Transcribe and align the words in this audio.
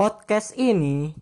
podcast 0.00 0.56
ini 0.56 1.12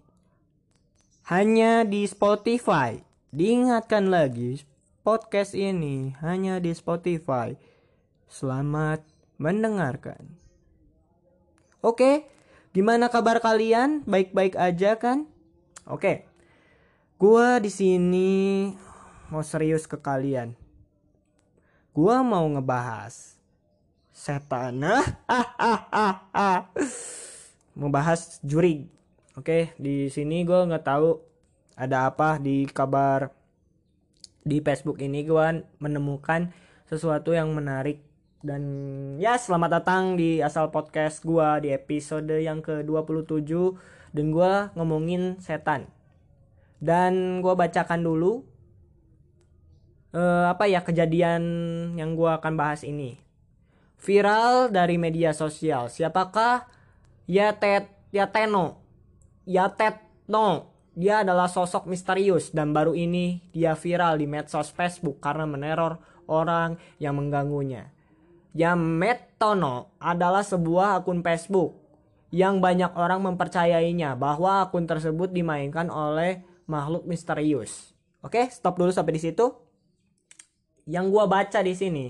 hanya 1.26 1.82
di 1.82 2.06
Spotify. 2.06 3.02
Diingatkan 3.34 4.06
lagi, 4.06 4.62
podcast 5.02 5.58
ini 5.58 6.14
hanya 6.22 6.62
di 6.62 6.70
Spotify. 6.70 7.58
Selamat 8.30 9.02
mendengarkan. 9.34 10.30
Oke, 11.82 12.30
gimana 12.70 13.10
kabar 13.10 13.42
kalian? 13.42 14.06
Baik-baik 14.06 14.54
aja 14.54 14.94
kan? 14.94 15.26
Oke. 15.82 16.30
Gua 17.18 17.58
di 17.58 17.74
sini 17.74 18.70
mau 19.26 19.42
serius 19.42 19.90
ke 19.90 19.98
kalian. 19.98 20.54
Gua 21.90 22.22
mau 22.22 22.46
ngebahas 22.46 23.42
setan. 24.14 24.86
Ah, 25.26 26.70
bahas 27.86 28.42
juri. 28.42 28.90
Oke, 29.38 29.70
di 29.78 30.10
sini 30.10 30.42
gue 30.42 30.66
nggak 30.66 30.82
tahu 30.82 31.22
ada 31.78 32.10
apa 32.10 32.42
di 32.42 32.66
kabar 32.66 33.30
di 34.42 34.58
Facebook 34.58 34.98
ini 34.98 35.22
gue 35.22 35.62
menemukan 35.78 36.50
sesuatu 36.90 37.30
yang 37.30 37.54
menarik 37.54 38.02
dan 38.38 38.62
ya 39.18 39.34
selamat 39.34 39.82
datang 39.82 40.14
di 40.14 40.38
asal 40.38 40.70
podcast 40.70 41.26
gua 41.26 41.58
di 41.58 41.74
episode 41.74 42.30
yang 42.38 42.62
ke-27 42.62 43.50
dan 44.14 44.26
gua 44.30 44.70
ngomongin 44.78 45.42
setan. 45.42 45.90
Dan 46.78 47.42
gua 47.42 47.58
bacakan 47.58 48.06
dulu 48.06 48.46
uh, 50.14 50.54
apa 50.54 50.70
ya 50.70 50.86
kejadian 50.86 51.42
yang 51.98 52.14
gua 52.14 52.38
akan 52.38 52.54
bahas 52.54 52.86
ini. 52.86 53.18
Viral 53.98 54.70
dari 54.70 54.94
media 55.02 55.34
sosial. 55.34 55.90
Siapakah 55.90 56.70
Yatet 57.28 57.92
Yateno? 58.10 58.80
Yatetno. 59.44 60.72
Dia 60.98 61.22
adalah 61.22 61.46
sosok 61.46 61.86
misterius 61.86 62.50
dan 62.50 62.74
baru 62.74 62.96
ini 62.96 63.44
dia 63.54 63.78
viral 63.78 64.18
di 64.18 64.26
medsos 64.26 64.74
Facebook 64.74 65.22
karena 65.22 65.46
meneror 65.46 66.02
orang 66.26 66.74
yang 66.98 67.14
mengganggunya. 67.14 67.94
Yametono 68.56 69.94
adalah 70.02 70.42
sebuah 70.42 71.04
akun 71.04 71.22
Facebook 71.22 71.78
yang 72.34 72.58
banyak 72.58 72.90
orang 72.98 73.22
mempercayainya 73.22 74.18
bahwa 74.18 74.66
akun 74.66 74.90
tersebut 74.90 75.30
dimainkan 75.30 75.86
oleh 75.86 76.42
makhluk 76.66 77.06
misterius. 77.06 77.94
Oke, 78.18 78.50
stop 78.50 78.74
dulu 78.74 78.90
sampai 78.90 79.14
di 79.14 79.22
situ. 79.22 79.46
Yang 80.88 81.06
gua 81.14 81.24
baca 81.30 81.60
di 81.62 81.78
sini 81.78 82.06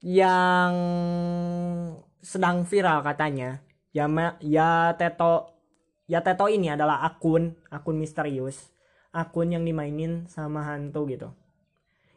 yang 0.00 0.72
sedang 2.22 2.62
viral 2.62 3.02
katanya, 3.02 3.60
ya 3.98 4.06
ya 4.38 4.94
Teto 4.94 5.58
ya 6.06 6.22
Teto 6.22 6.46
ini 6.46 6.70
adalah 6.70 7.02
akun 7.02 7.58
akun 7.68 7.98
misterius, 7.98 8.70
akun 9.10 9.50
yang 9.50 9.66
dimainin 9.66 10.30
sama 10.30 10.62
hantu 10.62 11.10
gitu. 11.10 11.28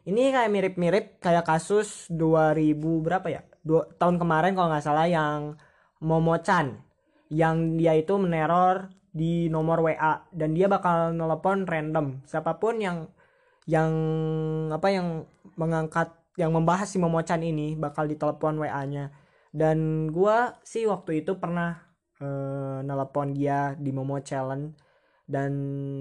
Ini 0.02 0.34
kayak 0.34 0.50
mirip-mirip 0.50 1.04
kayak 1.22 1.46
kasus 1.46 2.10
2000 2.10 2.74
berapa 3.06 3.26
ya? 3.30 3.42
Dua, 3.62 3.86
tahun 3.94 4.18
kemarin 4.18 4.58
kalau 4.58 4.74
nggak 4.74 4.82
salah 4.86 5.06
yang 5.06 5.54
Momochan 6.02 6.82
yang 7.30 7.78
dia 7.78 7.94
itu 7.94 8.18
meneror 8.18 8.90
di 9.14 9.46
nomor 9.46 9.86
WA 9.86 10.26
dan 10.34 10.50
dia 10.50 10.66
bakal 10.66 11.14
nelpon 11.14 11.62
random. 11.62 12.26
Siapa 12.26 12.58
pun 12.58 12.82
yang 12.82 13.06
yang 13.70 13.94
apa 14.74 14.90
yang 14.90 15.30
mengangkat 15.54 16.10
yang 16.34 16.50
membahas 16.50 16.90
si 16.90 16.98
Momochan 16.98 17.46
ini 17.46 17.78
bakal 17.78 18.10
ditelepon 18.10 18.58
WA-nya 18.58 19.14
dan 19.52 20.08
gua 20.08 20.56
sih 20.64 20.88
waktu 20.88 21.20
itu 21.22 21.36
pernah 21.36 21.76
uh, 22.24 22.80
nelpon 22.80 23.36
dia 23.36 23.76
di 23.76 23.92
Momo 23.92 24.16
Challenge. 24.24 24.72
Dan 25.28 25.52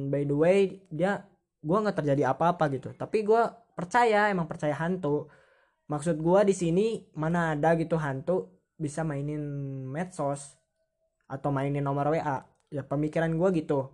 by 0.08 0.24
the 0.24 0.36
way 0.36 0.60
dia 0.88 1.28
gua 1.60 1.84
nggak 1.84 2.00
terjadi 2.00 2.32
apa-apa 2.32 2.72
gitu. 2.72 2.96
Tapi 2.96 3.28
gua 3.28 3.52
percaya 3.76 4.32
emang 4.32 4.48
percaya 4.48 4.76
hantu. 4.80 5.28
Maksud 5.92 6.24
gue 6.24 6.42
di 6.48 6.56
sini 6.56 6.86
mana 7.20 7.52
ada 7.52 7.76
gitu 7.76 8.00
hantu 8.00 8.48
bisa 8.80 9.04
mainin 9.04 9.44
medsos 9.92 10.56
atau 11.28 11.52
mainin 11.52 11.84
nomor 11.84 12.16
WA 12.16 12.48
ya 12.72 12.84
pemikiran 12.88 13.36
gue 13.36 13.50
gitu. 13.60 13.92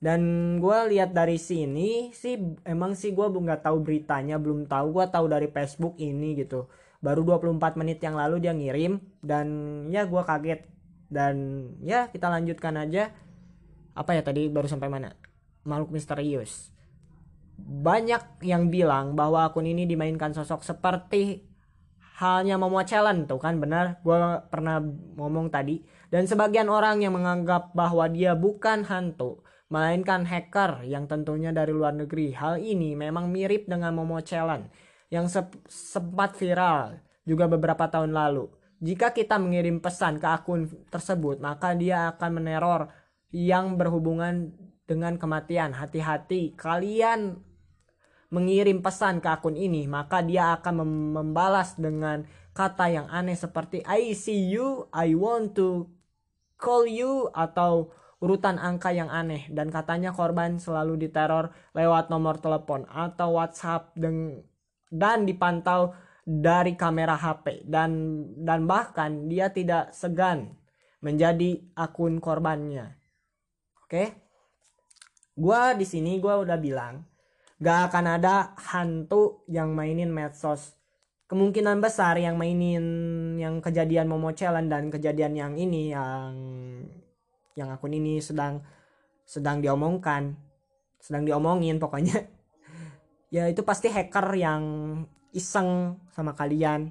Dan 0.00 0.56
gue 0.60 0.78
lihat 0.96 1.12
dari 1.12 1.36
sini 1.36 2.12
sih 2.16 2.40
emang 2.64 2.96
sih 2.96 3.12
gue 3.12 3.26
nggak 3.28 3.68
tahu 3.68 3.84
beritanya 3.84 4.40
belum 4.40 4.64
tahu. 4.64 4.96
Gue 4.96 5.06
tahu 5.12 5.26
dari 5.28 5.48
Facebook 5.52 6.00
ini 6.00 6.40
gitu 6.40 6.64
baru 7.04 7.38
24 7.38 7.78
menit 7.80 7.98
yang 8.00 8.16
lalu 8.16 8.40
dia 8.40 8.52
ngirim 8.56 9.00
dan 9.20 9.46
ya 9.92 10.08
gue 10.08 10.22
kaget. 10.22 10.60
Dan 11.06 11.34
ya 11.86 12.10
kita 12.10 12.26
lanjutkan 12.26 12.74
aja. 12.78 13.14
Apa 13.96 14.12
ya 14.12 14.22
tadi 14.26 14.50
baru 14.50 14.66
sampai 14.66 14.90
mana? 14.90 15.14
Makhluk 15.64 15.94
misterius. 15.94 16.74
Banyak 17.56 18.44
yang 18.44 18.68
bilang 18.68 19.16
bahwa 19.16 19.48
akun 19.48 19.64
ini 19.64 19.88
dimainkan 19.88 20.36
sosok 20.36 20.60
seperti 20.66 21.46
halnya 22.20 22.60
Momo 22.60 22.82
Challenge. 22.82 23.24
Tuh 23.24 23.40
kan 23.40 23.56
benar. 23.62 24.02
Gue 24.02 24.18
pernah 24.50 24.82
ngomong 25.16 25.48
tadi. 25.48 25.80
Dan 26.10 26.28
sebagian 26.28 26.68
orang 26.68 27.00
yang 27.00 27.16
menganggap 27.16 27.72
bahwa 27.72 28.10
dia 28.12 28.36
bukan 28.36 28.84
hantu 28.84 29.46
melainkan 29.66 30.22
hacker 30.22 30.86
yang 30.86 31.10
tentunya 31.10 31.50
dari 31.50 31.74
luar 31.74 31.94
negeri. 31.94 32.34
Hal 32.34 32.62
ini 32.62 32.94
memang 32.94 33.30
mirip 33.30 33.66
dengan 33.66 33.94
Momo 33.96 34.20
Challenge 34.22 34.85
yang 35.12 35.30
se 35.30 35.42
sempat 35.70 36.34
viral 36.34 36.98
juga 37.26 37.46
beberapa 37.46 37.86
tahun 37.86 38.10
lalu 38.10 38.50
jika 38.82 39.14
kita 39.14 39.38
mengirim 39.38 39.78
pesan 39.78 40.18
ke 40.18 40.26
akun 40.26 40.68
tersebut 40.90 41.38
maka 41.40 41.72
dia 41.72 42.12
akan 42.14 42.30
meneror 42.42 42.90
yang 43.34 43.74
berhubungan 43.76 44.54
dengan 44.86 45.18
kematian. 45.18 45.74
Hati-hati, 45.74 46.54
kalian 46.54 47.42
mengirim 48.30 48.82
pesan 48.82 49.18
ke 49.22 49.28
akun 49.28 49.58
ini, 49.58 49.86
maka 49.86 50.22
dia 50.22 50.56
akan 50.58 50.82
membalas 51.14 51.78
dengan 51.78 52.26
kata 52.56 52.88
yang 52.88 53.06
aneh 53.12 53.36
seperti 53.36 53.84
I 53.84 54.14
see 54.16 54.48
you, 54.48 54.88
I 54.94 55.12
want 55.12 55.58
to 55.60 55.90
call 56.56 56.88
you 56.88 57.28
atau 57.36 57.92
urutan 58.16 58.56
angka 58.56 58.96
yang 58.96 59.12
aneh 59.12 59.44
dan 59.52 59.68
katanya 59.68 60.16
korban 60.16 60.56
selalu 60.56 60.96
diteror 60.96 61.52
lewat 61.76 62.08
nomor 62.08 62.40
telepon 62.40 62.88
atau 62.88 63.36
WhatsApp 63.36 63.92
dan 63.92 64.40
dan 64.96 65.28
dipantau 65.28 65.92
dari 66.26 66.74
kamera 66.74 67.14
HP 67.14 67.68
dan 67.70 68.22
dan 68.42 68.66
bahkan 68.66 69.30
dia 69.30 69.52
tidak 69.52 69.94
segan 69.94 70.58
menjadi 71.04 71.62
akun 71.78 72.18
korbannya. 72.18 72.98
Oke. 73.84 73.86
Okay? 73.86 74.08
Gua 75.36 75.76
di 75.76 75.84
sini 75.84 76.16
gua 76.18 76.40
udah 76.40 76.56
bilang 76.56 77.04
gak 77.56 77.92
akan 77.92 78.20
ada 78.20 78.52
hantu 78.56 79.44
yang 79.48 79.72
mainin 79.72 80.12
medsos 80.12 80.76
kemungkinan 81.26 81.80
besar 81.82 82.20
yang 82.20 82.38
mainin 82.38 82.84
yang 83.40 83.58
kejadian 83.64 84.06
Momo 84.06 84.30
Challenge 84.36 84.70
dan 84.70 84.92
kejadian 84.92 85.32
yang 85.34 85.52
ini 85.56 85.90
yang 85.90 86.32
yang 87.56 87.68
akun 87.72 87.96
ini 87.96 88.20
sedang 88.20 88.60
sedang 89.26 89.64
diomongkan 89.64 90.36
sedang 91.00 91.24
diomongin 91.24 91.80
pokoknya 91.80 92.28
ya 93.32 93.50
itu 93.50 93.62
pasti 93.62 93.90
hacker 93.90 94.26
yang 94.36 94.62
iseng 95.34 96.00
sama 96.14 96.32
kalian. 96.32 96.90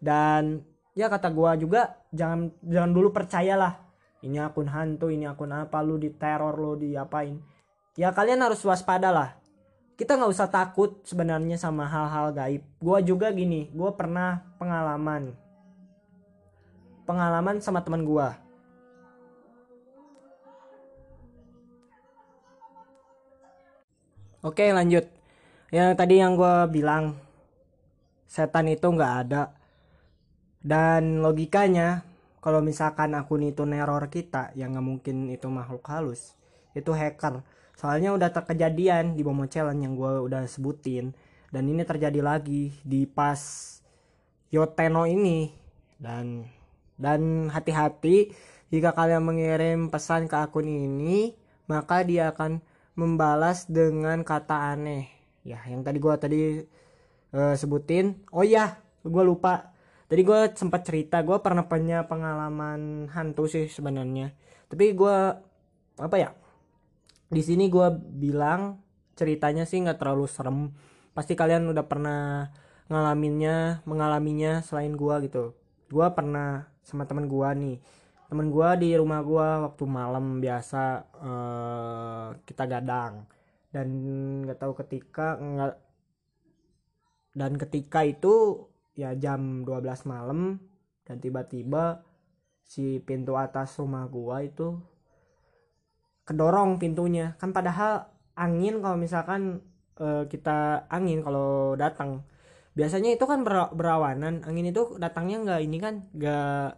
Dan 0.00 0.64
ya 0.96 1.12
kata 1.12 1.28
gua 1.30 1.54
juga 1.54 2.00
jangan 2.10 2.50
jangan 2.64 2.90
dulu 2.90 3.08
percayalah. 3.12 3.78
Ini 4.20 4.44
akun 4.44 4.68
hantu 4.68 5.08
ini 5.08 5.24
akun 5.24 5.52
apa 5.52 5.80
lu 5.80 5.96
diteror 5.96 6.56
lu 6.56 6.76
diapain. 6.76 7.40
Ya 7.96 8.12
kalian 8.12 8.40
harus 8.44 8.62
waspada 8.64 9.10
lah 9.10 9.36
kita 10.00 10.16
nggak 10.16 10.32
usah 10.32 10.48
takut 10.48 11.04
sebenarnya 11.04 11.60
sama 11.60 11.84
hal-hal 11.84 12.32
gaib. 12.32 12.64
Gue 12.80 12.98
juga 13.04 13.28
gini 13.28 13.68
gue 13.68 13.90
pernah 13.92 14.40
pengalaman. 14.56 15.36
Pengalaman 17.04 17.60
sama 17.60 17.84
teman 17.84 18.08
gue 18.08 18.28
oke 24.40 24.64
lanjut 24.72 25.04
yang 25.70 25.94
tadi 25.94 26.18
yang 26.18 26.34
gue 26.34 26.66
bilang 26.74 27.14
setan 28.26 28.66
itu 28.66 28.90
nggak 28.90 29.14
ada. 29.26 29.54
Dan 30.60 31.22
logikanya 31.22 32.02
kalau 32.42 32.58
misalkan 32.58 33.14
akun 33.14 33.46
itu 33.46 33.62
neror 33.62 34.10
kita 34.10 34.50
yang 34.58 34.74
nggak 34.74 34.86
mungkin 34.86 35.30
itu 35.30 35.46
makhluk 35.46 35.86
halus. 35.86 36.34
Itu 36.74 36.90
hacker. 36.90 37.46
Soalnya 37.78 38.10
udah 38.12 38.34
terkejadian 38.34 39.14
di 39.14 39.22
Momo 39.22 39.46
Challenge 39.46 39.80
yang 39.80 39.94
gue 39.94 40.26
udah 40.26 40.42
sebutin. 40.50 41.14
Dan 41.50 41.66
ini 41.70 41.86
terjadi 41.86 42.18
lagi 42.18 42.74
di 42.82 43.06
pas 43.06 43.38
Yoteno 44.50 45.06
ini. 45.06 45.54
Dan 46.02 46.50
dan 46.98 47.46
hati-hati 47.48 48.34
jika 48.74 48.90
kalian 48.92 49.22
mengirim 49.22 49.88
pesan 49.88 50.26
ke 50.26 50.36
akun 50.36 50.68
ini 50.68 51.32
maka 51.64 52.02
dia 52.04 52.34
akan 52.34 52.60
membalas 52.98 53.64
dengan 53.70 54.20
kata 54.20 54.76
aneh 54.76 55.19
ya 55.40 55.58
yang 55.68 55.80
tadi 55.80 55.98
gue 55.98 56.14
tadi 56.20 56.40
uh, 57.34 57.54
sebutin. 57.56 58.26
Oh 58.34 58.44
ya 58.44 58.78
gue 59.02 59.22
lupa. 59.24 59.72
Tadi 60.10 60.26
gue 60.26 60.40
sempat 60.58 60.82
cerita 60.82 61.22
gue 61.22 61.38
pernah 61.38 61.64
punya 61.70 62.04
pengalaman 62.04 63.06
hantu 63.14 63.46
sih 63.46 63.70
sebenarnya. 63.70 64.34
Tapi 64.66 64.84
gue 64.94 65.16
apa 66.00 66.16
ya 66.16 66.30
di 67.30 67.42
sini 67.46 67.70
gue 67.70 67.86
bilang 68.18 68.82
ceritanya 69.14 69.64
sih 69.64 69.80
nggak 69.82 69.98
terlalu 70.02 70.26
serem. 70.26 70.74
Pasti 71.14 71.38
kalian 71.38 71.70
udah 71.70 71.84
pernah 71.86 72.50
ngalaminnya 72.90 73.86
mengalaminya 73.86 74.62
selain 74.66 74.94
gue 74.98 75.14
gitu. 75.30 75.54
Gue 75.90 76.06
pernah 76.10 76.66
sama 76.82 77.06
teman 77.06 77.30
gue 77.30 77.48
nih. 77.54 77.76
Teman 78.30 78.50
gue 78.50 78.68
di 78.82 78.90
rumah 78.94 79.22
gue 79.22 79.48
waktu 79.66 79.84
malam 79.86 80.38
biasa 80.38 80.82
uh, 81.18 82.26
kita 82.46 82.66
gadang 82.66 83.26
dan 83.70 83.88
nggak 84.46 84.58
tahu 84.58 84.74
ketika 84.82 85.38
nggak 85.38 85.74
dan 87.38 87.52
ketika 87.54 88.02
itu 88.02 88.66
ya 88.98 89.14
jam 89.14 89.62
12 89.62 90.10
malam 90.10 90.58
dan 91.06 91.22
tiba-tiba 91.22 92.02
si 92.66 92.98
pintu 93.02 93.38
atas 93.38 93.78
rumah 93.78 94.06
gua 94.10 94.42
itu 94.42 94.78
kedorong 96.30 96.78
pintunya. 96.78 97.34
Kan 97.42 97.50
padahal 97.50 98.06
angin 98.38 98.78
kalau 98.78 98.94
misalkan 98.94 99.58
e, 99.98 100.30
kita 100.30 100.86
angin 100.86 101.26
kalau 101.26 101.74
datang. 101.74 102.22
Biasanya 102.78 103.18
itu 103.18 103.24
kan 103.26 103.42
ber, 103.42 103.74
berawanan. 103.74 104.46
Angin 104.46 104.70
itu 104.70 104.94
datangnya 105.02 105.42
nggak 105.42 105.60
ini 105.66 105.76
kan 105.82 105.94
nggak 106.14 106.68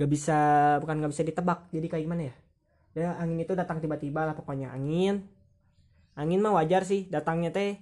nggak 0.00 0.10
bisa 0.10 0.38
bukan 0.80 1.04
nggak 1.04 1.12
bisa 1.12 1.24
ditebak. 1.28 1.68
Jadi 1.68 1.86
kayak 1.92 2.04
gimana 2.08 2.22
ya? 2.32 2.34
Ya 2.96 3.10
angin 3.20 3.44
itu 3.44 3.52
datang 3.52 3.78
tiba-tiba 3.84 4.24
lah 4.24 4.34
pokoknya 4.34 4.72
angin 4.72 5.37
angin 6.18 6.42
mah 6.42 6.58
wajar 6.58 6.82
sih 6.82 7.06
datangnya 7.06 7.54
teh 7.54 7.78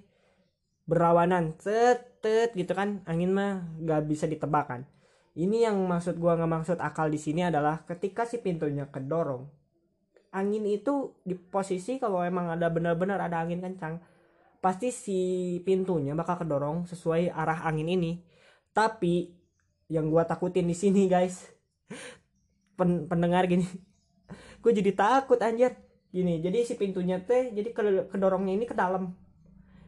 berawanan 0.85 1.57
set 1.57 2.21
tet 2.21 2.53
gitu 2.53 2.71
kan. 2.77 3.01
Angin 3.09 3.33
mah 3.33 3.65
nggak 3.81 4.01
bisa 4.05 4.29
ditebak 4.29 4.65
kan 4.69 4.81
ini 5.37 5.69
yang 5.69 5.77
maksud 5.85 6.17
gua 6.17 6.33
nggak 6.33 6.51
maksud 6.51 6.77
akal 6.81 7.07
di 7.13 7.21
sini 7.21 7.45
adalah 7.45 7.85
ketika 7.85 8.25
si 8.25 8.41
pintunya 8.41 8.89
kedorong 8.89 9.45
angin 10.33 10.65
itu 10.65 11.13
di 11.21 11.37
posisi 11.37 12.01
kalau 12.01 12.25
emang 12.25 12.49
ada 12.57 12.67
benar-benar 12.73 13.21
ada 13.21 13.45
angin 13.45 13.61
kencang 13.61 14.01
pasti 14.57 14.89
si 14.89 15.19
pintunya 15.61 16.17
bakal 16.17 16.41
kedorong 16.41 16.89
sesuai 16.89 17.29
arah 17.29 17.63
angin 17.69 17.87
ini. 17.87 18.11
Tapi 18.73 19.29
yang 19.93 20.09
gua 20.09 20.25
takutin 20.25 20.65
di 20.67 20.75
sini 20.75 21.05
guys 21.05 21.47
pen 22.77 23.05
pendengar 23.07 23.47
gini 23.47 23.63
gue 24.61 24.71
jadi 24.75 24.91
takut 24.91 25.39
anjir 25.39 25.79
gini 26.07 26.39
jadi 26.39 26.63
si 26.63 26.79
pintunya 26.79 27.19
teh 27.19 27.51
jadi 27.51 27.69
kedorongnya 28.07 28.53
ini 28.55 28.65
ke 28.65 28.73
dalam. 28.73 29.13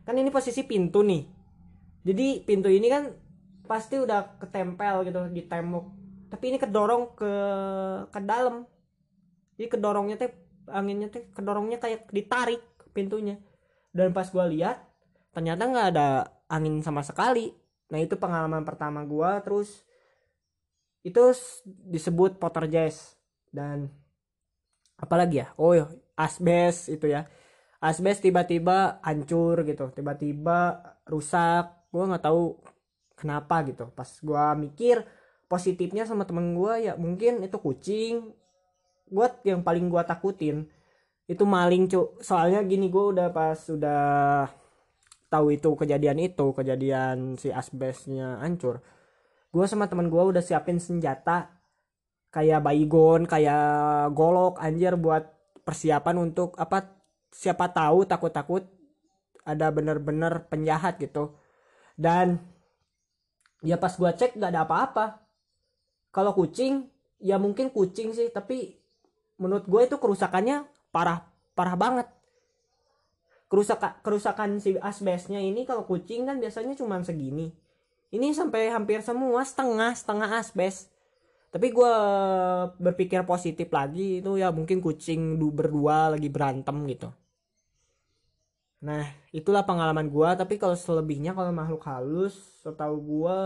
Kan 0.03 0.15
ini 0.17 0.33
posisi 0.33 0.65
pintu 0.65 1.05
nih. 1.05 1.23
Jadi 2.03 2.43
pintu 2.43 2.67
ini 2.71 2.87
kan 2.89 3.13
pasti 3.69 4.01
udah 4.01 4.41
ketempel 4.41 5.05
gitu 5.05 5.29
di 5.29 5.45
tembok. 5.45 5.85
Tapi 6.33 6.43
ini 6.49 6.57
kedorong 6.57 7.13
ke 7.13 7.33
ke 8.09 8.19
dalam. 8.25 8.65
Jadi 9.59 9.67
kedorongnya 9.69 10.15
teh 10.17 10.31
anginnya 10.69 11.13
teh 11.13 11.29
kedorongnya 11.29 11.77
kayak 11.77 12.09
ditarik 12.09 12.61
pintunya. 12.91 13.37
Dan 13.93 14.13
pas 14.13 14.25
gue 14.29 14.45
lihat 14.57 14.81
ternyata 15.29 15.69
nggak 15.69 15.87
ada 15.93 16.07
angin 16.49 16.81
sama 16.81 17.05
sekali. 17.05 17.53
Nah 17.93 18.01
itu 18.01 18.17
pengalaman 18.17 18.65
pertama 18.65 19.05
gue 19.05 19.31
terus 19.45 19.85
itu 21.05 21.21
disebut 21.65 22.41
jazz. 22.69 23.13
Dan 23.49 23.89
apalagi 24.97 25.45
ya? 25.45 25.53
Oh 25.57 25.77
ya 25.77 25.85
asbes 26.19 26.91
itu 26.91 27.07
ya. 27.07 27.23
Asbes 27.79 28.19
tiba-tiba 28.19 28.99
hancur 28.99 29.63
gitu 29.63 29.87
tiba-tiba 29.95 30.83
rusak. 31.07 31.87
Gue 31.89 32.03
nggak 32.03 32.23
tahu 32.27 32.59
kenapa 33.15 33.63
gitu. 33.63 33.87
Pas 33.95 34.09
gue 34.11 34.45
mikir 34.67 35.07
positifnya 35.47 36.03
sama 36.03 36.27
temen 36.27 36.53
gue 36.59 36.91
ya 36.91 36.93
mungkin 36.99 37.39
itu 37.47 37.55
kucing. 37.55 38.35
Gue 39.07 39.27
yang 39.47 39.63
paling 39.63 39.87
gue 39.87 40.03
takutin 40.03 40.67
itu 41.29 41.45
maling 41.45 41.85
cuk 41.85 42.25
soalnya 42.25 42.65
gini 42.65 42.89
gue 42.89 43.05
udah 43.13 43.29
pas 43.29 43.57
udah 43.69 44.49
tahu 45.29 45.53
itu 45.53 45.69
kejadian 45.77 46.17
itu 46.17 46.57
kejadian 46.57 47.37
si 47.37 47.53
asbesnya 47.53 48.41
hancur 48.41 48.81
gue 49.49 49.65
sama 49.65 49.89
temen 49.89 50.13
gue 50.13 50.21
udah 50.21 50.43
siapin 50.45 50.77
senjata. 50.77 51.57
Kayak 52.29 52.61
baygon 52.61 53.25
kayak 53.25 54.13
golok 54.13 54.61
anjir 54.61 54.93
buat 54.93 55.25
persiapan 55.69 56.17
untuk 56.17 56.57
apa 56.57 56.89
siapa 57.29 57.69
tahu 57.69 58.09
takut-takut 58.09 58.65
ada 59.45 59.69
bener-bener 59.69 60.49
penjahat 60.49 60.97
gitu. 60.97 61.37
Dan 61.93 62.41
ya 63.61 63.77
pas 63.77 63.93
gua 63.93 64.17
cek 64.17 64.33
nggak 64.33 64.49
ada 64.49 64.65
apa-apa. 64.65 65.05
Kalau 66.09 66.33
kucing 66.33 66.89
ya 67.21 67.37
mungkin 67.37 67.69
kucing 67.69 68.17
sih 68.17 68.33
tapi 68.33 68.81
menurut 69.37 69.69
gue 69.69 69.81
itu 69.85 69.95
kerusakannya 70.01 70.65
parah 70.89 71.29
parah 71.53 71.77
banget. 71.77 72.07
Kerusakan 73.45 74.01
kerusakan 74.01 74.49
si 74.57 74.73
asbesnya 74.81 75.37
ini 75.37 75.69
kalau 75.69 75.85
kucing 75.85 76.25
kan 76.25 76.41
biasanya 76.41 76.73
cuma 76.73 76.97
segini. 77.05 77.53
Ini 78.09 78.33
sampai 78.33 78.73
hampir 78.73 79.05
semua 79.05 79.45
setengah 79.45 79.93
setengah 79.93 80.41
asbes 80.41 80.89
tapi 81.53 81.67
gue 81.77 81.93
berpikir 82.85 83.21
positif 83.25 83.67
lagi 83.73 84.21
itu 84.21 84.31
ya 84.41 84.47
mungkin 84.57 84.77
kucing 84.85 85.21
berdua 85.57 86.13
lagi 86.13 86.29
berantem 86.29 86.77
gitu 86.91 87.09
Nah, 88.87 89.03
itulah 89.35 89.63
pengalaman 89.69 90.07
gua, 90.15 90.29
tapi 90.39 90.55
kalau 90.61 90.75
selebihnya 90.79 91.31
kalau 91.37 91.51
makhluk 91.51 91.83
halus, 91.89 92.35
setahu 92.63 92.95
gua 93.09 93.37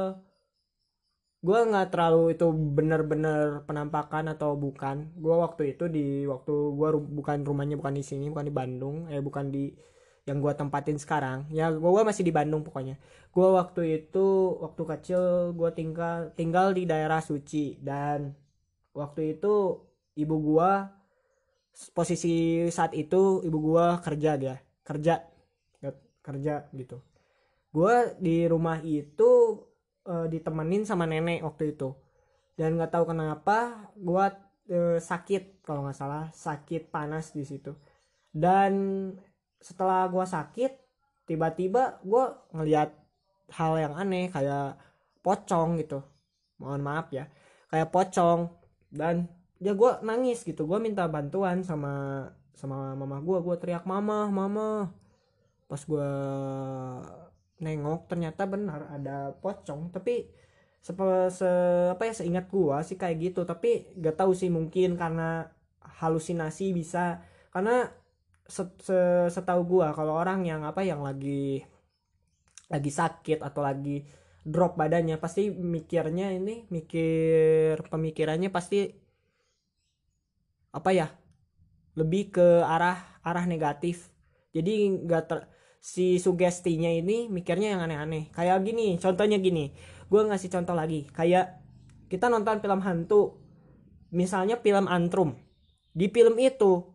gua 1.48 1.60
nggak 1.70 1.88
terlalu 1.92 2.24
itu 2.34 2.46
benar-benar 2.78 3.68
penampakan 3.68 4.26
atau 4.34 4.52
bukan. 4.64 4.98
Gua 5.24 5.36
waktu 5.46 5.62
itu 5.76 5.84
di 5.96 6.06
waktu 6.32 6.54
gua 6.78 6.90
bukan 7.18 7.38
rumahnya 7.50 7.76
bukan 7.82 7.96
di 8.00 8.04
sini, 8.10 8.26
bukan 8.32 8.46
di 8.50 8.54
Bandung, 8.60 8.96
eh 9.14 9.22
bukan 9.28 9.46
di 9.56 9.64
yang 10.28 10.40
gua 10.44 10.54
tempatin 10.56 10.96
sekarang. 11.00 11.46
Ya 11.52 11.72
gua 11.72 12.04
masih 12.08 12.24
di 12.24 12.34
Bandung 12.34 12.64
pokoknya. 12.64 13.00
Gua 13.36 13.60
waktu 13.60 14.04
itu 14.04 14.58
waktu 14.64 14.84
kecil 14.84 15.22
gua 15.56 15.72
tinggal 15.76 16.32
tinggal 16.36 16.72
di 16.72 16.88
daerah 16.88 17.20
suci. 17.20 17.78
Dan 17.82 18.34
waktu 18.96 19.38
itu 19.40 19.84
ibu 20.16 20.36
gua 20.40 20.94
posisi 21.98 22.66
saat 22.70 22.94
itu 22.96 23.44
ibu 23.44 23.58
gua 23.60 24.00
kerja 24.00 24.36
dia. 24.40 24.56
Kerja. 24.84 25.34
Kerja 26.24 26.72
gitu. 26.72 27.04
Gue 27.76 28.16
di 28.22 28.48
rumah 28.48 28.80
itu 28.80 29.60
uh, 30.08 30.28
ditemenin 30.32 30.88
sama 30.88 31.04
nenek 31.04 31.44
waktu 31.44 31.76
itu. 31.76 31.92
Dan 32.56 32.80
nggak 32.80 32.96
tahu 32.96 33.12
kenapa 33.12 33.90
gue 34.00 34.26
uh, 34.72 34.98
sakit 35.04 35.66
kalau 35.68 35.84
nggak 35.84 35.98
salah. 36.00 36.32
Sakit 36.32 36.88
panas 36.88 37.36
di 37.36 37.44
situ. 37.44 37.76
Dan 38.32 38.72
setelah 39.64 40.06
gue 40.12 40.26
sakit 40.28 40.72
tiba-tiba 41.24 42.04
gue 42.04 42.24
ngeliat 42.52 42.92
hal 43.56 43.74
yang 43.80 43.94
aneh 43.96 44.28
kayak 44.28 44.76
pocong 45.24 45.80
gitu. 45.80 46.04
Mohon 46.60 46.82
maaf 46.84 47.08
ya. 47.16 47.32
Kayak 47.72 47.90
pocong. 47.96 48.52
Dan 48.92 49.32
ya 49.64 49.72
gue 49.74 49.92
nangis 50.04 50.44
gitu. 50.44 50.68
Gue 50.68 50.80
minta 50.84 51.08
bantuan 51.08 51.64
sama 51.64 52.28
sama 52.54 52.94
mama 52.94 53.18
gue 53.18 53.38
gue 53.42 53.56
teriak 53.58 53.90
mama 53.90 54.30
mama 54.30 54.94
pas 55.66 55.82
gue 55.82 56.12
nengok 57.58 58.06
ternyata 58.12 58.44
benar 58.46 58.92
ada 58.92 59.32
pocong. 59.40 59.90
Tapi 59.96 60.28
se, 60.84 60.92
se 61.32 61.50
apa 61.96 62.04
ya 62.04 62.14
seingat 62.14 62.52
gue 62.52 62.78
sih 62.84 62.98
kayak 63.00 63.18
gitu. 63.32 63.42
Tapi 63.48 63.96
gak 64.04 64.20
tahu 64.20 64.36
sih 64.36 64.52
mungkin 64.52 65.00
karena 65.00 65.48
halusinasi 66.04 66.76
bisa. 66.76 67.24
Karena 67.54 67.88
setahu 68.48 69.62
gue 69.64 69.88
kalau 69.96 70.20
orang 70.20 70.44
yang 70.44 70.68
apa 70.68 70.84
yang 70.84 71.00
lagi 71.00 71.64
lagi 72.68 72.92
sakit 72.92 73.40
atau 73.40 73.64
lagi 73.64 74.04
drop 74.44 74.76
badannya 74.76 75.16
pasti 75.16 75.48
mikirnya 75.48 76.36
ini 76.36 76.68
mikir 76.68 77.88
pemikirannya 77.88 78.52
pasti 78.52 78.92
apa 80.76 80.90
ya 80.92 81.08
lebih 81.96 82.34
ke 82.34 82.48
arah 82.66 83.22
arah 83.24 83.46
negatif. 83.48 84.12
Jadi 84.52 85.06
nggak 85.08 85.24
ter 85.26 85.40
si 85.80 86.20
sugestinya 86.20 86.92
ini 86.92 87.32
mikirnya 87.32 87.78
yang 87.78 87.82
aneh-aneh. 87.88 88.30
Kayak 88.36 88.68
gini 88.68 89.00
contohnya 89.00 89.40
gini 89.40 89.72
gue 90.12 90.22
ngasih 90.28 90.52
contoh 90.52 90.76
lagi. 90.76 91.08
Kayak 91.10 91.64
kita 92.12 92.28
nonton 92.28 92.60
film 92.60 92.84
hantu 92.84 93.40
misalnya 94.12 94.60
film 94.60 94.92
antrum. 94.92 95.40
Di 95.94 96.10
film 96.12 96.36
itu 96.42 96.93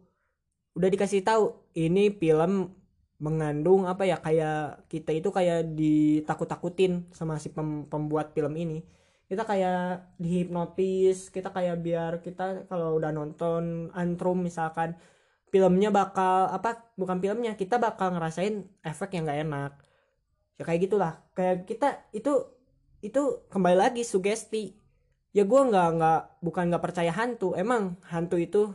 udah 0.78 0.88
dikasih 0.94 1.26
tahu 1.26 1.58
ini 1.74 2.14
film 2.14 2.70
mengandung 3.18 3.82
apa 3.90 4.06
ya 4.06 4.16
kayak 4.22 4.86
kita 4.86 5.10
itu 5.10 5.28
kayak 5.34 5.74
ditakut-takutin 5.74 7.10
sama 7.10 7.34
si 7.42 7.50
pem 7.50 7.90
pembuat 7.90 8.30
film 8.30 8.54
ini. 8.54 8.86
Kita 9.26 9.42
kayak 9.44 10.14
dihipnotis 10.22 11.28
kita 11.34 11.50
kayak 11.50 11.82
biar 11.82 12.12
kita 12.22 12.70
kalau 12.70 12.96
udah 12.96 13.10
nonton 13.10 13.90
antrum 13.92 14.38
misalkan 14.46 14.94
filmnya 15.50 15.90
bakal 15.90 16.46
apa 16.48 16.70
bukan 16.94 17.18
filmnya 17.18 17.52
kita 17.58 17.76
bakal 17.82 18.14
ngerasain 18.14 18.62
efek 18.86 19.18
yang 19.18 19.26
gak 19.26 19.40
enak. 19.44 19.72
Ya 20.58 20.62
kayak 20.62 20.80
gitulah 20.86 21.12
kayak 21.34 21.66
kita 21.66 21.88
itu 22.14 22.32
itu 23.02 23.22
kembali 23.50 23.76
lagi 23.82 24.02
sugesti. 24.06 24.78
Ya 25.34 25.42
gue 25.42 25.60
nggak 25.70 25.88
nggak 25.98 26.20
bukan 26.46 26.64
nggak 26.70 26.84
percaya 26.86 27.12
hantu 27.12 27.52
emang 27.58 27.98
hantu 28.06 28.38
itu 28.40 28.72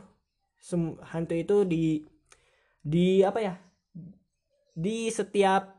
hantu 1.12 1.34
itu 1.36 1.56
di 1.68 2.00
di 2.80 3.20
apa 3.20 3.40
ya? 3.40 3.54
Di 4.74 5.12
setiap 5.12 5.74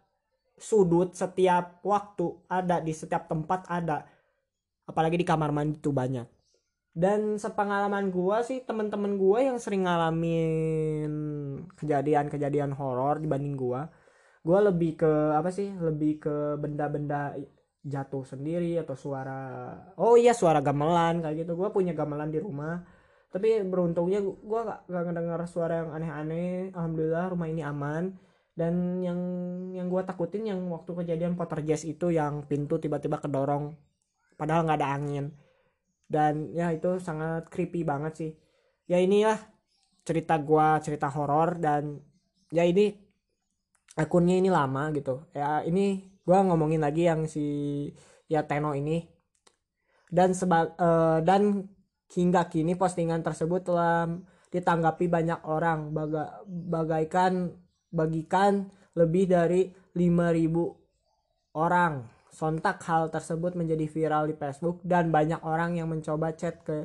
sudut 0.55 1.11
setiap 1.11 1.83
waktu 1.83 2.25
ada 2.47 2.79
di 2.79 2.93
setiap 2.93 3.27
tempat 3.27 3.67
ada. 3.67 4.05
Apalagi 4.85 5.17
di 5.17 5.25
kamar 5.25 5.49
mandi 5.49 5.81
itu 5.81 5.89
banyak. 5.89 6.27
Dan 6.95 7.35
sepengalaman 7.35 8.07
gue 8.07 8.37
sih 8.47 8.63
teman-teman 8.63 9.19
gue 9.19 9.39
yang 9.51 9.57
sering 9.59 9.83
ngalamin 9.83 11.11
kejadian-kejadian 11.75 12.71
horor 12.71 13.19
dibanding 13.19 13.59
gue 13.59 13.81
gue 14.45 14.59
lebih 14.61 14.91
ke 15.01 15.11
apa 15.35 15.49
sih? 15.49 15.73
Lebih 15.73 16.11
ke 16.21 16.35
benda-benda 16.61 17.33
jatuh 17.85 18.25
sendiri 18.25 18.81
atau 18.81 18.97
suara 18.97 19.73
oh 20.01 20.17
iya 20.17 20.31
suara 20.31 20.61
gamelan 20.61 21.19
kayak 21.25 21.43
gitu. 21.43 21.57
Gue 21.57 21.69
punya 21.73 21.91
gamelan 21.91 22.29
di 22.31 22.39
rumah 22.39 22.85
tapi 23.35 23.59
beruntungnya 23.67 24.23
gue 24.23 24.59
gak, 24.63 24.87
gak 24.87 25.03
ngedengar 25.11 25.43
suara 25.43 25.83
yang 25.83 25.91
aneh-aneh. 25.91 26.71
Alhamdulillah 26.71 27.35
rumah 27.35 27.51
ini 27.51 27.67
aman. 27.67 28.15
Dan 28.55 29.03
yang 29.03 29.19
yang 29.75 29.91
gue 29.91 29.99
takutin 30.07 30.47
yang 30.47 30.63
waktu 30.71 31.03
kejadian 31.03 31.35
poltergeist 31.35 31.83
itu 31.83 32.15
yang 32.15 32.47
pintu 32.47 32.79
tiba-tiba 32.79 33.19
kedorong. 33.19 33.75
Padahal 34.39 34.63
nggak 34.63 34.79
ada 34.79 34.89
angin. 34.95 35.35
Dan 36.07 36.55
ya 36.55 36.71
itu 36.71 36.95
sangat 37.03 37.51
creepy 37.51 37.83
banget 37.83 38.13
sih. 38.15 38.31
Ya 38.87 39.03
inilah 39.03 39.35
cerita 40.07 40.39
gue 40.39 40.67
cerita 40.79 41.11
horor 41.11 41.59
dan 41.59 41.99
ya 42.55 42.63
ini 42.63 42.95
akunnya 43.99 44.39
ini 44.39 44.47
lama 44.47 44.95
gitu. 44.95 45.27
Ya 45.35 45.59
ini 45.67 46.07
gue 46.23 46.37
ngomongin 46.39 46.79
lagi 46.79 47.03
yang 47.11 47.27
si 47.27 47.43
ya 48.31 48.47
Teno 48.47 48.71
ini. 48.71 49.03
Dan 50.07 50.31
seba 50.31 50.71
uh, 50.79 51.19
dan 51.19 51.74
hingga 52.13 52.45
kini 52.51 52.77
postingan 52.77 53.25
tersebut 53.25 53.65
telah 53.65 54.05
ditanggapi 54.53 55.09
banyak 55.09 55.41
orang 55.43 55.91
baga 55.91 56.45
bagaikan 56.47 57.51
bagikan 57.91 58.69
lebih 58.95 59.27
dari 59.27 59.61
5000 59.95 61.59
orang. 61.59 62.07
Sontak 62.35 62.83
hal 62.83 63.07
tersebut 63.07 63.55
menjadi 63.55 63.87
viral 63.87 64.27
di 64.27 64.35
Facebook 64.35 64.83
dan 64.83 65.07
banyak 65.07 65.39
orang 65.47 65.79
yang 65.79 65.87
mencoba 65.87 66.35
chat 66.35 66.59
ke 66.67 66.83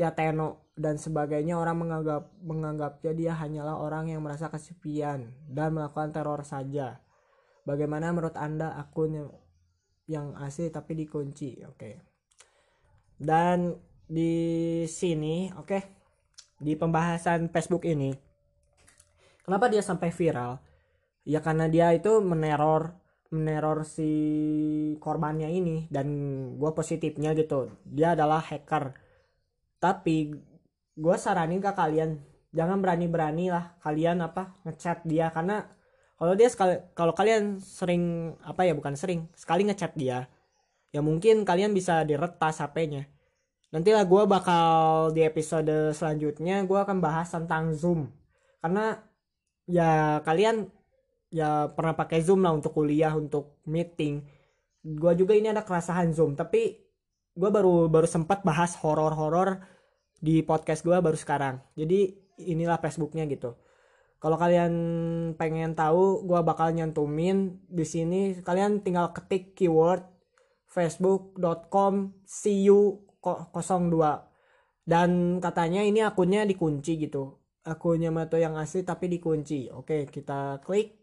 Yateno 0.00 0.72
dan 0.72 0.96
sebagainya 0.96 1.60
orang 1.60 1.76
menganggap 1.84 2.32
menganggapnya 2.40 3.12
dia 3.12 3.32
hanyalah 3.36 3.76
orang 3.76 4.08
yang 4.08 4.24
merasa 4.24 4.48
kesepian 4.48 5.28
dan 5.44 5.76
melakukan 5.76 6.08
teror 6.16 6.40
saja. 6.48 7.04
Bagaimana 7.68 8.16
menurut 8.16 8.34
Anda 8.40 8.72
akun 8.80 9.12
yang 9.12 9.30
yang 10.08 10.26
asli 10.40 10.72
tapi 10.72 10.96
dikunci? 10.96 11.60
Oke. 11.68 11.76
Okay. 11.76 11.94
Dan 13.20 13.76
di 14.12 14.34
sini, 14.84 15.48
oke. 15.56 15.64
Okay, 15.64 15.82
di 16.60 16.76
pembahasan 16.76 17.48
Facebook 17.48 17.88
ini. 17.88 18.12
Kenapa 19.40 19.72
dia 19.72 19.80
sampai 19.80 20.12
viral? 20.12 20.60
Ya 21.24 21.40
karena 21.40 21.66
dia 21.72 21.90
itu 21.96 22.20
meneror 22.20 22.92
meneror 23.32 23.88
si 23.88 24.12
korbannya 25.00 25.48
ini 25.48 25.88
dan 25.88 26.06
gue 26.60 26.70
positifnya 26.76 27.32
gitu. 27.32 27.72
Dia 27.88 28.12
adalah 28.12 28.44
hacker. 28.44 28.92
Tapi 29.80 30.36
gue 30.92 31.16
saranin 31.16 31.58
ke 31.58 31.72
kalian 31.72 32.20
jangan 32.52 32.84
berani-berani 32.84 33.48
lah 33.48 33.80
kalian 33.80 34.20
apa 34.20 34.60
ngechat 34.68 35.08
dia. 35.08 35.32
Karena 35.32 35.64
kalau 36.20 36.36
dia 36.36 36.46
sekali 36.52 36.76
kalau 36.92 37.16
kalian 37.16 37.58
sering 37.58 38.36
apa 38.44 38.68
ya 38.68 38.76
bukan 38.76 38.94
sering 38.94 39.26
sekali 39.34 39.66
ngechat 39.66 39.96
dia 39.98 40.30
ya 40.92 41.00
mungkin 41.00 41.42
kalian 41.42 41.72
bisa 41.74 42.04
diretas 42.06 42.60
HP-nya 42.62 43.08
nantilah 43.72 44.04
gue 44.04 44.22
bakal 44.28 44.66
di 45.16 45.24
episode 45.24 45.96
selanjutnya 45.96 46.62
gue 46.68 46.78
akan 46.78 47.00
bahas 47.00 47.32
tentang 47.32 47.72
zoom. 47.72 48.12
Karena 48.60 49.00
ya 49.66 50.20
kalian 50.22 50.68
ya 51.32 51.72
pernah 51.72 51.96
pakai 51.96 52.20
zoom 52.20 52.44
lah 52.44 52.52
untuk 52.52 52.76
kuliah 52.76 53.16
untuk 53.16 53.64
meeting. 53.64 54.22
Gue 54.84 55.12
juga 55.16 55.32
ini 55.32 55.48
ada 55.48 55.64
kerasahan 55.64 56.12
zoom 56.12 56.36
tapi 56.36 56.84
gue 57.32 57.50
baru 57.50 57.88
baru 57.88 58.04
sempat 58.04 58.44
bahas 58.44 58.76
horor-horor 58.76 59.64
di 60.20 60.44
podcast 60.44 60.84
gue 60.84 60.94
baru 60.94 61.16
sekarang. 61.16 61.64
Jadi 61.74 62.12
inilah 62.44 62.76
facebooknya 62.78 63.24
gitu. 63.26 63.56
Kalau 64.22 64.38
kalian 64.38 64.72
pengen 65.34 65.74
tahu 65.74 66.22
gue 66.28 66.40
bakal 66.46 66.70
nyantumin 66.70 67.58
di 67.66 67.82
sini. 67.82 68.38
Kalian 68.38 68.84
tinggal 68.84 69.10
ketik 69.10 69.58
keyword 69.58 70.06
facebook.com 70.70 72.14
cu 72.22 72.78
02 73.22 74.84
dan 74.84 75.38
katanya 75.38 75.80
ini 75.86 76.02
akunnya 76.02 76.42
dikunci 76.42 76.98
gitu 77.06 77.42
akunnya 77.62 78.10
Mato 78.10 78.38
yang 78.38 78.58
asli 78.58 78.82
tapi 78.82 79.06
dikunci. 79.06 79.70
Oke, 79.70 80.10
kita 80.10 80.58
klik. 80.66 80.98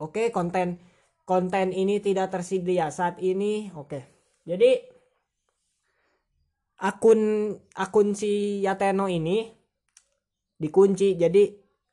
Oke, 0.00 0.32
konten 0.32 0.80
konten 1.24 1.72
ini 1.72 2.00
tidak 2.00 2.32
tersedia 2.32 2.88
saat 2.88 3.20
ini. 3.20 3.68
Oke. 3.76 4.04
Jadi 4.44 4.80
akun 6.80 7.52
akun 7.76 8.08
si 8.16 8.64
Yateno 8.64 9.08
ini 9.08 9.48
dikunci. 10.58 11.16
Jadi 11.16 11.42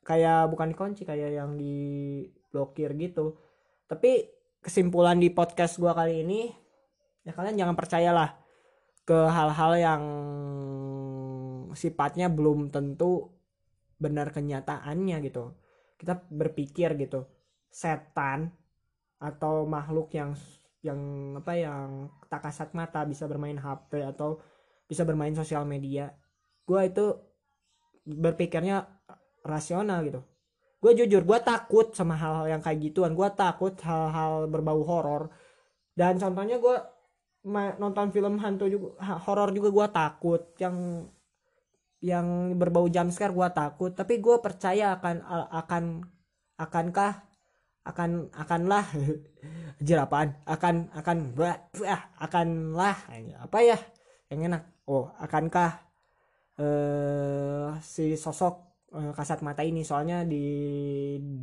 kayak 0.02 0.50
bukan 0.52 0.72
dikunci 0.74 1.04
kayak 1.06 1.30
yang 1.36 1.56
diblokir 1.56 2.96
gitu. 2.96 3.38
Tapi 3.86 4.28
kesimpulan 4.64 5.20
di 5.20 5.28
podcast 5.28 5.76
gua 5.76 5.92
kali 5.92 6.24
ini 6.24 6.40
ya 7.22 7.30
kalian 7.34 7.54
jangan 7.54 7.76
percayalah 7.78 8.41
ke 9.02 9.18
hal-hal 9.28 9.72
yang 9.78 10.02
sifatnya 11.74 12.30
belum 12.30 12.70
tentu 12.70 13.34
benar 13.98 14.30
kenyataannya 14.30 15.16
gitu. 15.26 15.54
Kita 15.98 16.18
berpikir 16.30 16.94
gitu 16.98 17.26
setan 17.72 18.52
atau 19.22 19.64
makhluk 19.64 20.12
yang 20.12 20.34
yang 20.82 20.98
apa 21.38 21.52
yang 21.54 22.10
tak 22.26 22.42
kasat 22.42 22.74
mata 22.74 23.06
bisa 23.06 23.30
bermain 23.30 23.54
HP 23.54 24.02
atau 24.02 24.42
bisa 24.90 25.06
bermain 25.06 25.32
sosial 25.32 25.62
media. 25.62 26.10
Gue 26.66 26.90
itu 26.90 27.14
berpikirnya 28.02 28.82
rasional 29.46 30.02
gitu. 30.02 30.20
Gue 30.82 30.98
jujur 30.98 31.22
gue 31.22 31.38
takut 31.46 31.94
sama 31.94 32.18
hal-hal 32.18 32.58
yang 32.58 32.62
kayak 32.62 32.82
gituan. 32.82 33.14
Gue 33.14 33.30
takut 33.30 33.78
hal-hal 33.86 34.50
berbau 34.50 34.82
horor. 34.82 35.30
Dan 35.94 36.18
contohnya 36.18 36.58
gue 36.58 36.76
nonton 37.44 38.14
film 38.14 38.38
hantu 38.38 38.70
juga 38.70 38.88
horor 39.26 39.50
juga 39.50 39.68
gue 39.74 39.86
takut. 39.90 40.42
Yang 40.58 40.76
yang 42.02 42.58
berbau 42.58 42.86
jumpscare 42.90 43.34
gue 43.34 43.48
takut. 43.54 43.90
Tapi 43.94 44.18
gue 44.18 44.36
percaya 44.42 44.98
akan 44.98 45.22
akan 45.50 45.84
akankah 46.58 47.12
akan 47.82 48.30
akanlah. 48.34 48.86
Jerapan 49.86 50.38
akan 50.46 50.90
akan 50.94 51.18
akanlah. 52.22 52.96
Apa 53.42 53.58
ya? 53.62 53.78
Yang 54.30 54.40
enak. 54.50 54.62
Oh 54.86 55.10
akankah 55.18 55.78
uh, 56.58 57.78
si 57.82 58.18
sosok 58.18 58.86
uh, 58.94 59.10
kasat 59.14 59.42
mata 59.42 59.66
ini? 59.66 59.82
Soalnya 59.82 60.22
di 60.22 60.46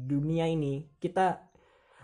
dunia 0.07 0.47
ini 0.47 0.87
kita 0.99 1.43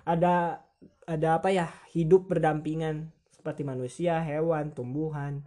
ada 0.04 0.64
ada 1.08 1.30
apa 1.40 1.52
ya? 1.52 1.72
Hidup 1.96 2.28
berdampingan 2.28 3.14
seperti 3.46 3.62
manusia 3.62 4.18
hewan 4.25 4.74
tumbuhan 4.74 5.46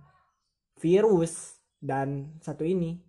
virus 0.79 1.59
dan 1.83 2.31
satu 2.39 2.63
ini 2.63 3.03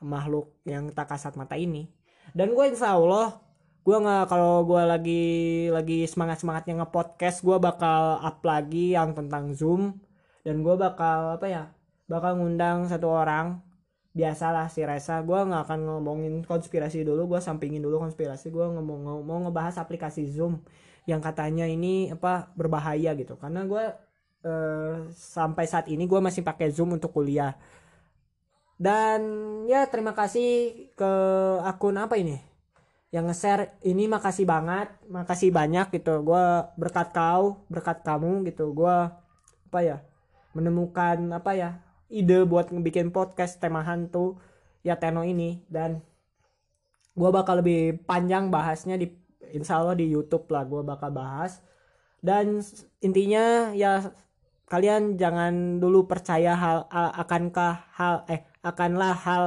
makhluk 0.00 0.56
yang 0.64 0.88
tak 0.88 1.12
kasat 1.12 1.36
mata 1.36 1.52
ini. 1.52 1.92
Dan 2.32 2.56
gue 2.56 2.64
insya 2.64 2.96
Allah 2.96 3.44
gue 3.84 3.92
nggak 3.92 4.24
kalau 4.32 4.64
gue 4.64 4.82
lagi 4.88 5.24
lagi 5.68 6.08
semangat 6.08 6.40
semangatnya 6.40 6.80
ngepodcast 6.80 7.44
gue 7.44 7.60
bakal 7.60 8.16
up 8.24 8.40
lagi 8.40 8.96
yang 8.96 9.12
tentang 9.12 9.52
zoom. 9.52 10.00
Dan 10.40 10.64
gue 10.64 10.72
bakal 10.80 11.36
apa 11.36 11.46
ya 11.52 11.64
bakal 12.08 12.40
ngundang 12.40 12.88
satu 12.88 13.12
orang. 13.12 13.60
Biasalah 14.16 14.72
si 14.72 14.80
Reza 14.80 15.20
gue 15.20 15.40
nggak 15.44 15.68
akan 15.68 15.80
ngomongin 15.92 16.40
konspirasi 16.40 17.04
dulu 17.04 17.36
gue 17.36 17.40
sampingin 17.44 17.84
dulu 17.84 18.00
konspirasi. 18.00 18.48
Gue 18.48 18.64
ngomong 18.64 19.20
mau 19.28 19.44
ngebahas 19.44 19.76
aplikasi 19.76 20.24
zoom 20.32 20.64
yang 21.04 21.22
katanya 21.22 21.68
ini 21.68 22.10
apa 22.10 22.48
berbahaya 22.56 23.12
gitu. 23.12 23.36
Karena 23.36 23.68
gue 23.68 24.05
eh, 24.46 24.94
sampai 25.10 25.66
saat 25.66 25.90
ini 25.90 26.06
gue 26.06 26.20
masih 26.22 26.46
pakai 26.46 26.70
zoom 26.70 26.94
untuk 26.94 27.10
kuliah. 27.10 27.58
Dan 28.76 29.20
ya 29.64 29.88
terima 29.88 30.12
kasih 30.12 30.72
ke 30.92 31.12
akun 31.64 31.96
apa 31.96 32.20
ini? 32.20 32.36
Yang 33.08 33.24
nge-share 33.32 33.64
ini 33.88 34.04
makasih 34.04 34.44
banget 34.44 34.92
makasih 35.08 35.48
banyak 35.48 35.88
gitu. 35.96 36.20
Gue 36.20 36.44
berkat 36.76 37.10
kau 37.16 37.64
berkat 37.72 38.04
kamu 38.04 38.44
gitu. 38.52 38.76
Gue 38.76 38.96
apa 39.66 39.80
ya 39.80 40.04
menemukan 40.52 41.16
apa 41.32 41.52
ya 41.56 41.70
ide 42.12 42.44
buat 42.44 42.70
ngebikin 42.70 43.10
podcast 43.10 43.58
tema 43.58 43.80
hantu 43.80 44.36
ya 44.84 45.00
Teno 45.00 45.24
ini. 45.24 45.64
Dan 45.72 46.04
gue 47.16 47.30
bakal 47.32 47.64
lebih 47.64 48.04
panjang 48.04 48.52
bahasnya 48.52 49.00
di 49.00 49.08
insya 49.56 49.80
Allah 49.80 49.96
di 49.96 50.04
YouTube 50.12 50.44
lah 50.52 50.68
gue 50.68 50.84
bakal 50.84 51.08
bahas. 51.16 51.64
Dan 52.20 52.60
intinya 53.00 53.72
ya 53.72 54.12
kalian 54.66 55.14
jangan 55.14 55.78
dulu 55.78 56.10
percaya 56.10 56.58
hal 56.58 56.78
akankah 56.90 57.86
hal 57.94 58.26
eh 58.26 58.42
akanlah 58.66 59.14
hal 59.14 59.44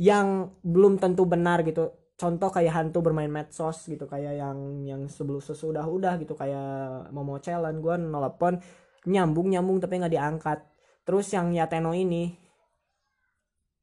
yang 0.00 0.56
belum 0.64 0.96
tentu 0.96 1.28
benar 1.28 1.60
gitu. 1.62 1.92
Contoh 2.16 2.48
kayak 2.54 2.72
hantu 2.72 3.02
bermain 3.02 3.28
medsos 3.28 3.84
gitu 3.84 4.06
kayak 4.08 4.38
yang 4.38 4.58
yang 4.86 5.02
sebelum 5.10 5.42
sesudah 5.42 5.84
udah 5.84 6.16
gitu 6.22 6.32
kayak 6.38 7.10
mau 7.12 7.36
challenge 7.42 7.82
gue 7.82 7.94
nelpon 7.98 8.62
nyambung 9.04 9.52
nyambung 9.52 9.76
tapi 9.82 10.00
nggak 10.00 10.14
diangkat. 10.14 10.58
Terus 11.02 11.26
yang 11.34 11.50
Yateno 11.52 11.92
ini 11.92 12.32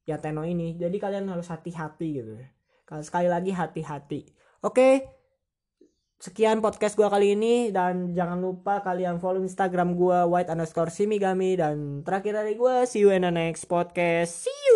Yateno 0.08 0.42
ini 0.42 0.74
jadi 0.74 0.96
kalian 0.96 1.28
harus 1.30 1.46
hati-hati 1.52 2.08
gitu. 2.18 2.34
Sekali 3.04 3.30
lagi 3.30 3.54
hati-hati. 3.54 4.26
Oke 4.66 5.19
sekian 6.20 6.60
podcast 6.60 7.00
gue 7.00 7.08
kali 7.08 7.32
ini 7.32 7.72
dan 7.72 8.12
jangan 8.12 8.36
lupa 8.44 8.84
kalian 8.84 9.16
follow 9.16 9.40
instagram 9.40 9.96
gue 9.96 10.20
white 10.28 10.52
underscore 10.52 10.92
simigami 10.92 11.56
dan 11.56 12.04
terakhir 12.04 12.36
dari 12.44 12.60
gue 12.60 12.84
see 12.84 13.00
you 13.00 13.08
in 13.08 13.24
the 13.24 13.32
next 13.32 13.64
podcast. 13.64 14.44
See 14.44 14.60
you 14.68 14.69